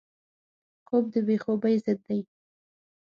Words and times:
خوب 0.87 1.05
د 1.13 1.15
بې 1.27 1.35
خوبۍ 1.43 1.75
ضد 1.83 1.99
دی 2.07 2.19